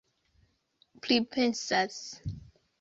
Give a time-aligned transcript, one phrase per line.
[1.01, 1.97] pripensas